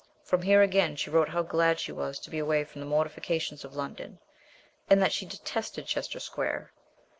[0.23, 3.63] From here again she wrote how glad she was to be away from the mortifications
[3.63, 4.17] of London,
[4.89, 6.71] and that she detested Chester Square.